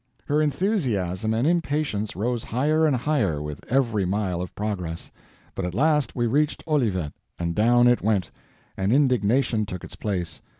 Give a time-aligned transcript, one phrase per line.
[0.25, 5.11] Her enthusiasm and impatience rose higher and higher with every mile of progress;
[5.53, 8.31] but at last we reached Olivet, and down it went,
[8.75, 10.41] and indignation took its place.